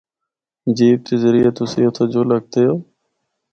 جیپ 0.75 0.99
دے 1.07 1.15
ذریعے 1.23 1.51
تُسیں 1.57 1.85
اُتھا 1.87 2.05
جُل 2.11 2.29
ہکدے 2.35 2.61
او۔ 2.69 2.75